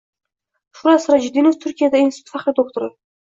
Shuhrat 0.79 1.03
Sirojiddinov 1.03 1.59
Turkiyadagi 1.67 2.05
institut 2.07 2.35
faxriy 2.37 2.57
doktori 2.63 2.91